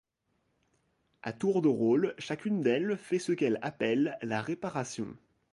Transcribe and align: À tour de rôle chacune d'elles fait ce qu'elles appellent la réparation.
À 1.21 1.31
tour 1.31 1.61
de 1.61 1.67
rôle 1.67 2.15
chacune 2.17 2.61
d'elles 2.61 2.97
fait 2.97 3.19
ce 3.19 3.33
qu'elles 3.33 3.59
appellent 3.61 4.17
la 4.23 4.41
réparation. 4.41 5.15